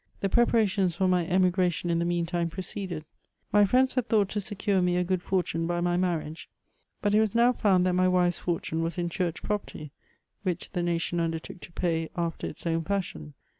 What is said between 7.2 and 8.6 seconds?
now found ^lat my infers